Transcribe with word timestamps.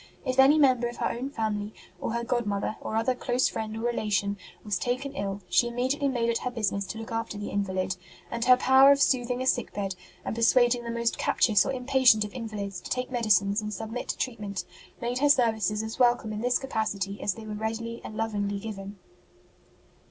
If 0.25 0.39
any 0.39 0.57
member 0.57 0.87
of 0.87 0.97
her 0.97 1.11
own 1.11 1.29
family, 1.29 1.75
or 1.99 2.13
her 2.13 2.23
godmother, 2.23 2.75
or 2.81 2.95
other 2.95 3.13
close 3.13 3.47
friend 3.47 3.77
or 3.77 3.81
relation, 3.81 4.35
was 4.63 4.79
taken 4.79 5.13
ill, 5.13 5.41
she 5.47 5.67
immediately 5.67 6.07
made 6.07 6.27
it 6.27 6.39
her 6.39 6.49
business 6.49 6.87
to 6.87 6.97
look 6.97 7.11
after 7.11 7.37
the 7.37 7.51
invalid; 7.51 7.97
and 8.31 8.43
her 8.45 8.57
power 8.57 8.91
of 8.91 8.99
sooth 8.99 9.29
ing 9.29 9.43
a 9.43 9.45
sick 9.45 9.71
bed, 9.73 9.93
and 10.25 10.35
persuading 10.35 10.85
the 10.85 10.89
most 10.89 11.19
captious 11.19 11.67
or 11.67 11.71
impatient 11.71 12.25
of 12.25 12.33
invalids 12.33 12.81
to 12.81 12.89
take 12.89 13.11
medicines 13.11 13.61
and 13.61 13.75
submit 13.75 14.07
to 14.09 14.17
treatment, 14.17 14.65
made 14.99 15.19
her 15.19 15.29
services 15.29 15.83
as 15.83 15.99
wel 15.99 16.15
come 16.15 16.33
in 16.33 16.41
this 16.41 16.57
capacity 16.57 17.21
as 17.21 17.35
they 17.35 17.45
were 17.45 17.53
readily 17.53 18.01
and 18.03 18.17
lovingly 18.17 18.57
given. 18.59 18.97